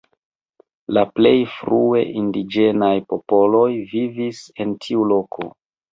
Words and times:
La 0.97 1.01
plej 1.19 1.33
frue 1.57 2.01
indiĝenaj 2.21 2.91
popoloj 3.13 3.69
vivis 3.93 4.41
en 4.65 4.77
tiu 4.87 5.05
loko. 5.13 5.51